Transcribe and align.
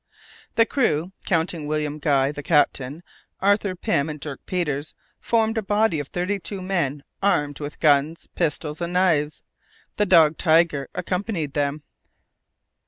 The 0.55 0.65
crew, 0.65 1.11
counting 1.27 1.67
William 1.67 1.99
Guy, 1.99 2.31
the 2.31 2.41
captain, 2.41 3.03
Arthur 3.39 3.75
Pym, 3.75 4.09
and 4.09 4.19
Dirk 4.19 4.43
Peters, 4.47 4.95
formed 5.19 5.59
a 5.59 5.61
body 5.61 5.99
of 5.99 6.07
thirty 6.07 6.39
two 6.39 6.59
men, 6.63 7.03
armed 7.21 7.59
with 7.59 7.79
guns, 7.79 8.27
pistols, 8.33 8.81
and 8.81 8.93
knives. 8.93 9.43
The 9.97 10.07
dog 10.07 10.39
Tiger 10.39 10.89
accompanied 10.95 11.53
them. 11.53 11.83